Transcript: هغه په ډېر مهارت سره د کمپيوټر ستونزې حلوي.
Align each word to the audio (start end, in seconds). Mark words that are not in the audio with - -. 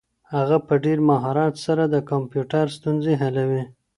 هغه 0.33 0.57
په 0.67 0.73
ډېر 0.83 0.99
مهارت 1.09 1.55
سره 1.65 1.83
د 1.87 1.95
کمپيوټر 2.11 2.65
ستونزې 2.77 3.13
حلوي. 3.21 3.63